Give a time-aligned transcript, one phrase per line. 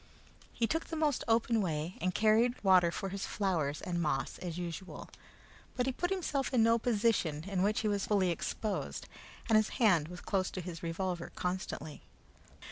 [0.51, 4.57] He took the most open way, and carried water for his flowers and moss as
[4.57, 5.09] usual;
[5.75, 9.07] but he put himself into no position in which he was fully exposed,
[9.47, 12.01] and his hand was close his revolver constantly.